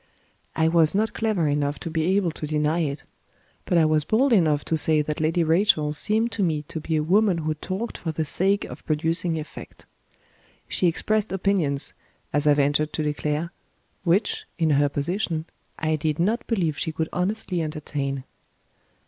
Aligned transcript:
I 0.55 0.67
was 0.67 0.95
not 0.95 1.13
clever 1.13 1.47
enough 1.47 1.77
to 1.81 1.91
be 1.91 2.15
able 2.15 2.31
to 2.31 2.47
deny 2.47 2.79
it. 2.79 3.03
But 3.65 3.77
I 3.77 3.85
was 3.85 4.03
bold 4.03 4.33
enough 4.33 4.65
to 4.65 4.75
say 4.75 5.03
that 5.03 5.19
Lady 5.21 5.43
Rachel 5.43 5.93
seemed 5.93 6.31
to 6.31 6.41
me 6.41 6.63
to 6.69 6.79
be 6.79 6.95
a 6.95 7.03
woman 7.03 7.37
who 7.37 7.53
talked 7.53 7.99
for 7.99 8.11
the 8.11 8.25
sake 8.25 8.65
of 8.65 8.83
producing 8.87 9.37
effect. 9.37 9.85
She 10.67 10.87
expressed 10.87 11.31
opinions, 11.31 11.93
as 12.33 12.47
I 12.47 12.55
ventured 12.55 12.93
to 12.93 13.03
declare, 13.03 13.51
which 14.03 14.45
(in 14.57 14.71
her 14.71 14.89
position) 14.89 15.45
I 15.77 15.97
did 15.97 16.17
not 16.17 16.47
believe 16.47 16.79
she 16.79 16.91
could 16.91 17.09
honestly 17.13 17.61
entertain. 17.61 18.23